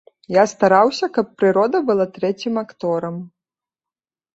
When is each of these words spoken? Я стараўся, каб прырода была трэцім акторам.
Я 0.35 0.43
стараўся, 0.53 1.11
каб 1.19 1.27
прырода 1.43 1.85
была 1.93 2.11
трэцім 2.19 2.53
акторам. 2.67 3.25